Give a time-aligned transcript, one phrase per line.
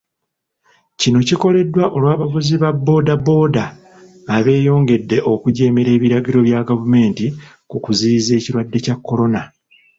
[0.99, 3.63] Kino kikoleddwa olw'abavuzi ba bbooda bbooda
[4.35, 7.25] abeeyongedde okujeemera ebiragiro bya gavumenti
[7.69, 9.41] ku kuziyiza ekirwadde kya Kolona.